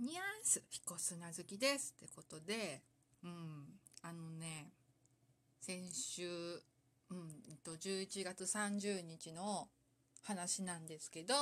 [0.00, 2.80] ニャンス彦砂好きですってことで、
[3.22, 3.66] うん、
[4.00, 4.70] あのね、
[5.60, 6.26] 先週、
[7.10, 7.28] うん、
[7.66, 9.68] 11月30日の
[10.22, 11.34] 話なんですけど、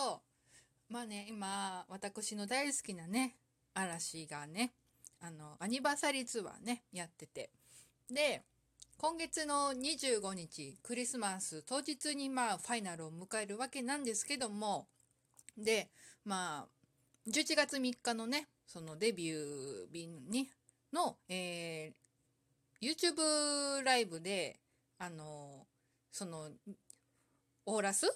[0.91, 3.36] まあね、今、私の大好きなね、
[3.75, 4.72] 嵐がね、
[5.20, 7.50] あの、アニバーサリーツアーね、やってて。
[8.11, 8.43] で、
[8.96, 14.88] 今月の25日、クリスマス当日にまあ、ファイナルを迎えるわけなんですけども、
[15.56, 15.90] で、
[16.25, 16.78] まあ、
[17.29, 20.49] 11月3日のね、そのデビュー日に、
[20.93, 24.59] の、えー、YouTube ライブで、
[24.99, 25.67] あの、
[26.11, 26.49] その、
[27.67, 28.07] オーラス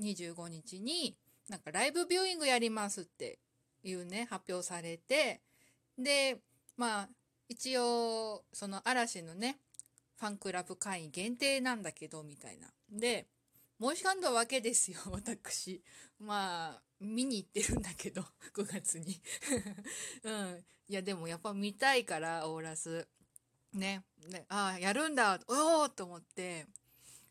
[0.00, 1.16] 25日に、
[1.48, 3.38] なんかライブビューイングやりますって
[3.84, 5.40] いうね、発表されて、
[5.96, 6.38] で、
[6.76, 7.08] まあ、
[7.48, 9.58] 一応、その嵐のね、
[10.18, 12.68] ファンクラブ会員限定なんだけど、みたいな。
[12.90, 13.28] で、
[13.80, 15.82] 申し込んだわけですよ、 私。
[16.18, 19.20] まあ、見に行ってるんだけど、 9月に。
[20.24, 20.64] うん。
[20.88, 23.06] いや、でもやっぱ見たいから、オーラス。
[23.72, 24.04] ね。
[24.26, 26.66] ねああ、やるんだ、おおと思って、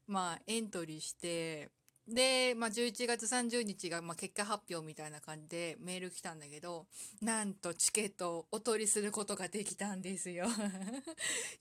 [0.07, 1.69] まあ、エントリーして、
[2.07, 6.87] で、まあ、11月30日が、まあ、結果発表みたいな感じでメール来たんだけど、
[7.21, 10.45] なんとチケットをお取りすることができたんですよ。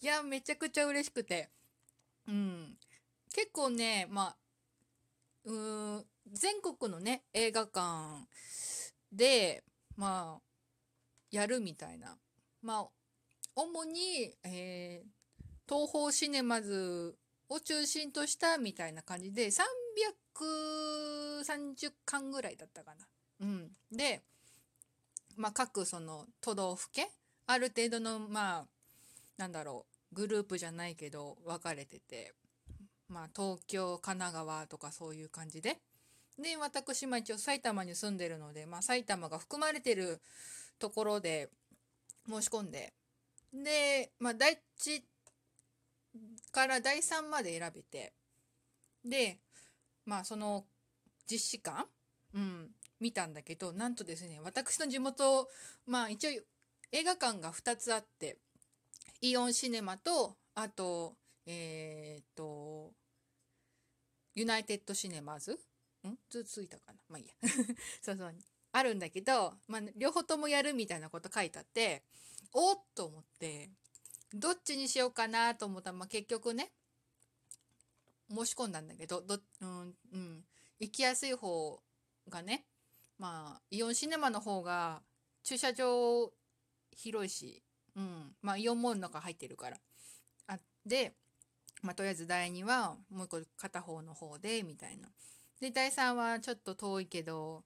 [0.01, 1.51] いや、めちゃくちゃ嬉しくて。
[2.29, 2.79] うん。
[3.35, 4.37] 結構ね、まあ、
[5.47, 8.27] うーん、全国のね、映画館
[9.13, 9.63] で、
[9.97, 10.41] まあ、
[11.31, 12.19] やるみたいな。
[12.63, 12.89] まあ、
[13.55, 15.07] 主に、えー、
[15.69, 17.17] 東宝シネマズ
[17.49, 23.07] を中心としたみたいな感じで、330巻ぐらいだったかな。
[23.41, 23.71] うん。
[23.93, 24.23] で、
[25.37, 27.07] まあ、各その都道府県、
[27.47, 28.67] ある程度の、まあ、
[29.37, 32.35] なんだろう、グループじゃないけど分かれてて、
[33.09, 35.79] まあ、東京、神奈川とかそういう感じで。
[36.39, 40.21] で、私、まあ一応埼玉に住んでるので、まあ埼玉が含まれてる
[40.79, 41.49] ところで
[42.29, 42.93] 申し込んで、
[43.55, 45.03] で、まあ第1
[46.53, 48.13] から第3まで選べて、
[49.05, 49.39] で、
[50.05, 50.65] まあその
[51.31, 51.87] 実施館、
[52.35, 55.49] うん、見たんだけど、なんとですね、私の地元、
[55.87, 56.31] まあ一応
[56.93, 58.37] 映画館が2つあって、
[59.23, 61.15] イオンシネマと、あと、
[61.47, 62.93] えー、っと、
[64.35, 65.53] ユナイテッドシネマズ
[66.07, 66.19] ん？
[66.29, 66.95] つついたかな？
[67.09, 67.35] まあいいや。
[68.03, 68.35] そうそう。
[68.73, 72.05] あるんだけど、まあ、両方ともやるみたいなこと書いてあって、
[72.53, 73.71] おっと思って、
[74.35, 76.73] どっちにしようかなと思ったら、まあ、結局ね、
[78.29, 80.45] 申し込んだんだけど、ど、うん、うん、
[80.79, 81.81] 行きやすい方
[82.29, 82.67] がね、
[83.19, 85.03] まあ、イオンシネマの方が
[85.43, 86.31] 駐車場
[86.91, 87.63] 広いし、
[87.95, 89.81] うん、まあ、イオンモールの中入ってるから。
[90.49, 91.17] あ、で、
[91.87, 95.09] まあ、とりあえず第2はもう一個片方の方でみたいな。
[95.61, 97.63] で第3はちょっと遠いけど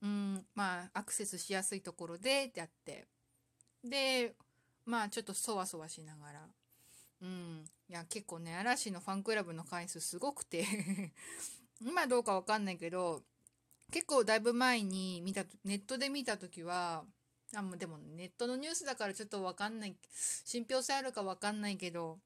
[0.00, 3.06] うんまあアクセスしやすいところでってやって。
[3.82, 4.34] で
[4.86, 6.48] まあちょっとそわそわしながら。
[7.22, 7.64] うん。
[7.88, 10.64] いや結構ね嵐のファンクラブの回数すごくて。
[11.82, 13.22] 今どうかわかんないけど
[13.90, 17.04] 結構だいぶ前に見たネットで見た時は
[17.54, 19.96] あもうでもネットのニュースだからちょっとわかんない
[20.44, 22.18] 信憑性あるかわかんないけど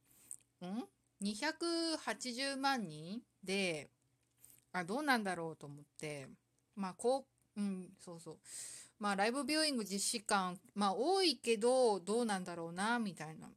[0.65, 0.85] ん？
[1.23, 3.89] 280万人で、
[4.73, 6.29] あ、どうなんだろうと思って、
[6.77, 8.37] まあ、こう、うん、そうそう。
[8.99, 13.49] まあ、ライブビューイング実施感、まあ、多いけど、どうなんだろうな、みたいな。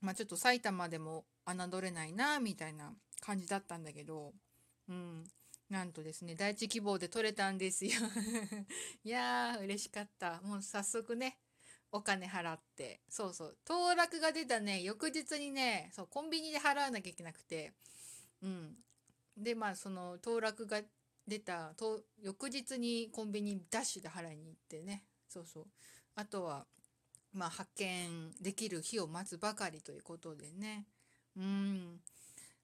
[0.00, 4.32] まあ、ちょっと埼玉でも侮れないな、みたいな感じだったんだけど、
[4.88, 5.24] うん。
[5.70, 7.92] なんとですね、第一希望で取れたんですよ
[9.04, 10.40] いやー、嬉しかった。
[10.42, 11.38] もう早速ね、
[11.92, 17.72] お金払って、そうそう、当落が出たね、翌日にね、そう、コンビニで払わなきゃいけなくて、
[18.42, 18.74] うん。
[19.36, 20.80] で、まあ、その、当落が
[21.28, 25.66] 出た、と翌日にコンビニダッシュで払いに行ってね、そうそう。
[26.14, 26.66] あとは、
[27.34, 30.86] まあ、発見できる日を待つばかりということでね、
[31.36, 32.00] うん。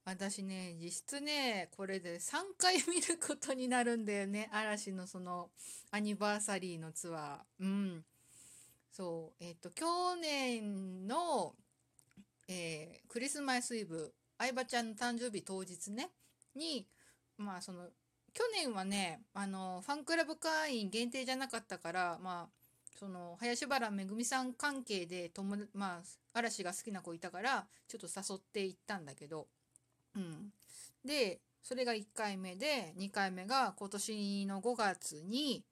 [0.04, 4.48] 私ね、実質ね、これで3回見ることになるんだよね。
[4.52, 5.50] 嵐のその
[5.90, 7.64] アニバーサリーのツアー。
[7.64, 8.04] うん。
[8.90, 9.86] そう、えっ、と、去
[10.16, 11.54] 年の、
[12.48, 16.10] えー、クリスマスイブ、相葉ちゃんの誕生日当日ね、
[16.54, 16.86] に、
[17.36, 17.88] まあ、その、
[18.32, 22.58] 去年はね、あの、ファンクラブ会員限定じゃなかったから、まあ、
[22.98, 26.02] その、林原めぐみさん関係で、友まあ、
[26.32, 29.46] 嵐が好きな子いたから、ちょっと誘って行ったんだけど、
[30.16, 30.52] うん。
[31.04, 35.64] で、それが1回目で、2回目が今年の5月に、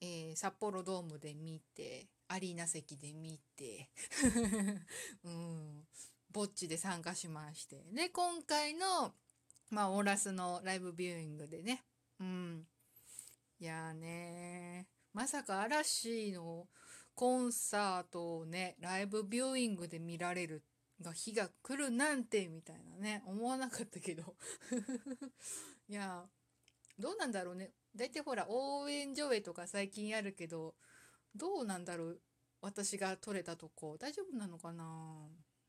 [0.00, 3.90] えー、札幌ドームで見て、アリーナ席で見て。
[5.24, 5.86] うん、
[6.30, 7.84] ぼっちで参加しまして。
[7.92, 9.14] で、今回の、
[9.70, 11.84] まあ、オーラスのライブビューイングでね、
[12.20, 12.66] うん。
[13.62, 16.66] いやーねまさか嵐の
[17.14, 20.64] コンサートをねライブビューイングで見られる
[21.00, 23.22] が日が来るなんてみたいなね。
[23.24, 24.34] 思わなかったけど。
[25.88, 26.24] いや
[26.98, 27.72] どうなんだろうね。
[27.94, 30.74] 大体ほら応援上映とか最近あるけど
[31.34, 32.20] どうなんだろう
[32.60, 33.96] 私が撮れたとこ。
[33.98, 34.84] 大丈夫なのかな？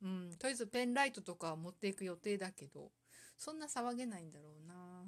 [0.01, 0.29] うん。
[0.37, 2.91] とりあえずペンライトとか持っていく予定だけど
[3.37, 5.05] そんな騒げないんだろうな、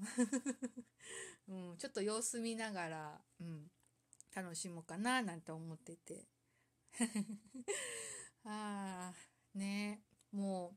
[1.48, 3.72] うん、ちょっと様子見ながら、うん、
[4.36, 6.28] 楽しもうかななんて思ってて。
[8.46, 10.02] ああね。
[10.32, 10.76] も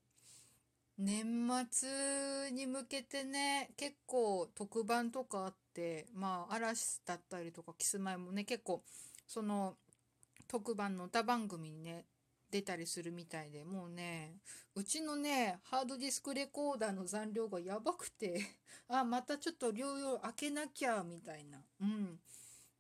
[0.99, 8.85] う年末に向けてね結構特番とかあってまあ嵐だったりとかキスマイもね結構
[9.29, 9.77] その
[10.49, 12.07] 特番の歌番組にね
[12.51, 14.39] 出たりするみたいでもうね
[14.75, 18.41] うちのねハードディスクレコーダーの残量がやばくて
[18.89, 21.63] あまたちょっと療養開けなきゃみたいな。
[21.81, 22.19] うん。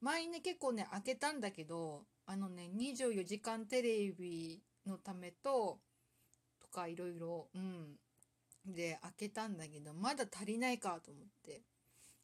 [0.00, 5.81] 前にね結構ね開けたんだけどあのね24時間テレビのためと
[6.61, 7.99] とかいろいろうん。
[8.65, 11.62] で開けたんだけどまだ足りないかと思って。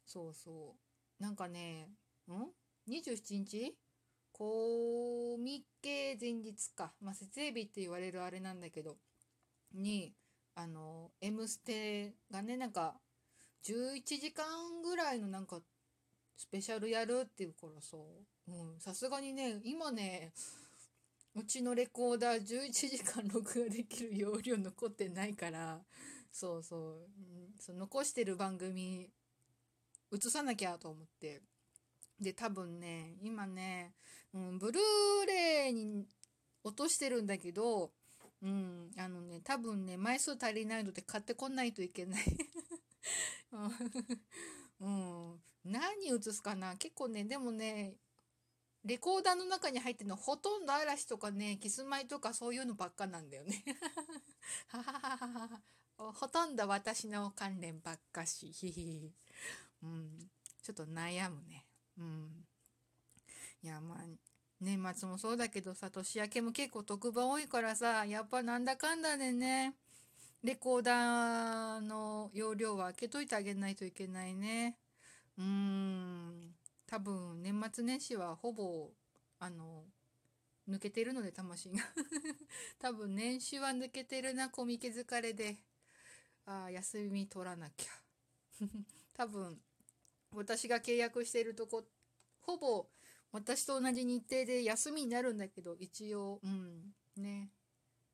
[0.03, 0.75] そうそ
[1.19, 1.21] う。
[1.21, 1.83] なんかね
[2.27, 2.51] ん
[2.87, 3.77] ？27日？
[4.37, 8.97] コミケ前日か、まあ、設営日って言われるあれなんだけど
[9.73, 10.13] に
[10.55, 12.99] あの「M ステ」がねなんか
[13.63, 14.45] 11時間
[14.81, 15.61] ぐらいのなんか
[16.35, 17.95] スペシャルやるっていうからさ。
[18.47, 20.33] うんさすがにね今ね
[21.33, 25.81] うちのレコーダー11時間録画できる容量残ってないから
[26.31, 29.09] そうそう、うん、そ残してる番組
[30.11, 31.41] 映さなきゃと思って。
[32.19, 33.93] で多分ね今ね
[34.35, 36.05] うん、ブルーレイに
[36.63, 37.91] 落としてるんだけど、
[38.43, 42.23] うん、あのね、多分ね、枚数足りないので買ってこないといけない。
[44.81, 47.95] うん、何映すかな結構ね、でもね、
[48.83, 53.63] レコーダーの中に入ってるのほとんど嵐とかね、キスマイとかそういうのばっかなんだよね。
[55.97, 58.53] ほとんど私の関連ばっかし。
[59.81, 60.29] うん、
[60.61, 61.65] ちょっと悩むね。
[61.97, 62.45] うん。
[63.63, 63.97] いや、まあ、
[64.61, 69.75] 年末もそうだけどさ、年明けも結構特番多いからさ、やっぱなんだかんだでね、
[70.43, 74.77] レコーダーの容量は開けといてあげないといけないね。
[75.37, 76.51] うーん、
[76.87, 78.91] 多分年末年始はほぼ、
[79.39, 79.83] あの、
[80.69, 81.79] 抜けてるので魂が
[82.79, 85.57] 多分年始は抜けてるな、コミケ疲れで。
[86.45, 87.91] ああ、休み取らなきゃ。
[89.13, 89.59] 多分、
[90.35, 91.83] 私が契約しているとこ、
[92.41, 92.85] ほぼ
[93.31, 97.49] 私と同じ日程で休みになるんだけど、一応、うん、ね。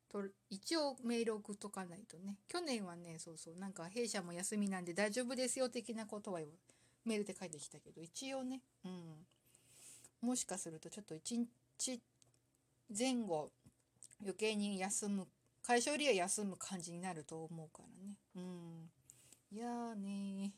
[0.08, 2.36] と一応メール送っとかないとね。
[2.48, 6.40] 去年はね、そうそう、なんか弊社も休みなんで大丈夫ですよ的なことは
[7.04, 9.26] メールで書いてきたけど、一応ね、うん。
[10.20, 12.00] もしかするとちょっと一日
[12.96, 13.50] 前後
[14.20, 15.26] 余計に休む、
[15.62, 18.16] 会社よりは休む感じになると思うからね。
[18.36, 18.90] うん。
[19.50, 20.52] いやーね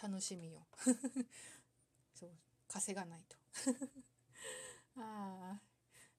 [0.00, 0.66] 楽しみよ。
[2.14, 2.30] そう。
[2.68, 3.36] 稼がないと。
[4.96, 5.60] ああ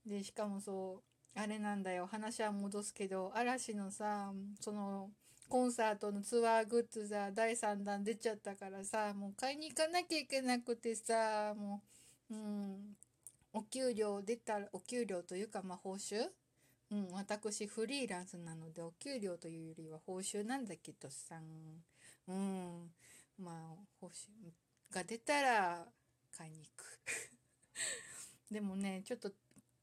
[0.05, 1.03] でしかもそ
[1.35, 2.07] うあれなんだよ。
[2.07, 5.11] 話は戻すけど嵐のさその
[5.49, 11.83] コンサートのツアーグッズさ第3弾出ちゃったからさもう買いに行かなきゃいけなくてさも
[12.31, 12.97] ううん
[13.53, 16.29] お給料出たらお給料というかまあ報酬？
[16.91, 21.41] うん私フリーランスなのでお給料というよりは報酬なんだけどさ。
[22.27, 22.86] うん。
[24.91, 25.85] が出たら
[26.35, 26.99] 買いに行く。
[28.51, 29.31] でもねちょっと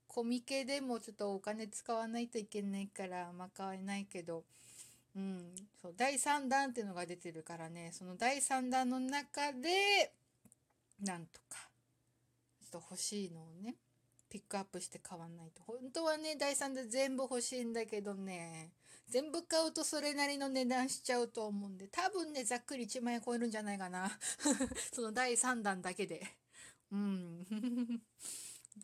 [0.07, 4.45] コミケでもちょっとお金使わないといけないからまあ買えないけど
[5.16, 10.12] うんそう第3弾っていうのが出てるからねその第3弾の中で
[11.00, 11.69] なんとか
[12.61, 13.75] ちょっと欲しいのをね
[14.28, 15.62] ピックアップして買わないと。
[15.62, 18.71] 本当はね第3弾全部欲しいんだけどね。
[19.08, 24.11] 全部買うとそれなりの値段しちゃうと思うんで多分ねざっくり1万円超えるんじゃないかな
[24.92, 26.26] その第3弾だけで
[26.94, 27.46] うん。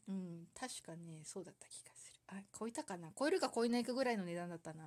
[0.08, 2.20] うん、確かね、そうだった気がする。
[2.28, 4.84] あ、超えたかな超えるか超えないかぐらいの値段だったな。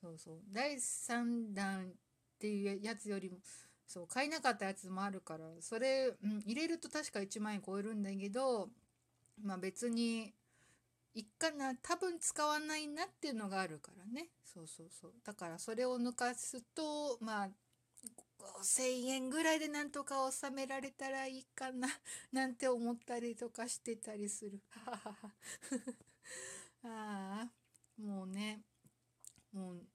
[0.00, 0.38] そうそう。
[0.52, 1.94] 第3弾っ
[2.38, 3.38] ていうやつよりも、
[3.86, 8.70] そう、買えなかったやつもあるから、それ、うん、入れると確か1万円超えるんだけど、
[9.42, 10.34] まあ別に、
[11.14, 14.28] いっかな、多分使わないなっていうのがあるからね。
[14.44, 15.12] そうそうそう。
[15.24, 17.48] だからそれを抜かすと、まあ
[18.38, 21.88] 5,000円ぐらいでなんとか収められたらいいかな
[22.32, 24.60] なんて思ったりとかしてたりする。
[26.84, 27.50] ああ
[28.00, 28.62] もうね
[29.52, 29.86] もう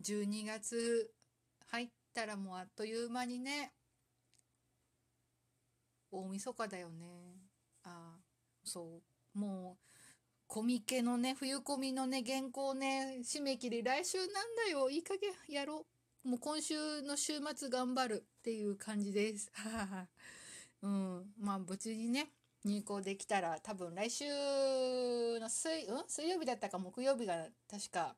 [0.00, 1.12] 12月
[1.68, 3.72] 入ったらもうあっという間にね
[6.12, 7.36] 大晦日だよね。
[7.82, 8.20] ああ
[8.64, 9.02] そ
[9.34, 9.91] うもう
[10.52, 14.28] コミケのね冬コミのね原稿ね締め切り来週なん
[14.66, 14.90] だよ。
[14.90, 15.86] いい加減やろ
[16.26, 16.28] う。
[16.28, 19.50] もう今週の週末頑張るっていう感じです。
[20.82, 21.32] うん。
[21.40, 22.32] まあ無事にね
[22.66, 24.26] 入校できたら多分来週
[25.40, 26.78] の水,、うん、水曜日だったか。
[26.78, 28.14] 木曜日が確か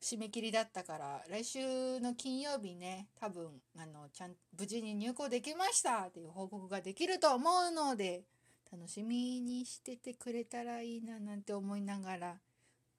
[0.00, 1.24] 締め切りだったから。
[1.28, 8.24] 来週の金曜日ね多分あのちゃん無事に入校できましたっていう報告ができると思うので
[8.70, 12.40] 楽しみにしててくれたらいいななんて思いながら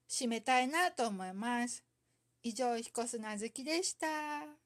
[0.08, 1.84] 締めたいなと思います。
[2.42, 4.65] 以上、彦砂月でした。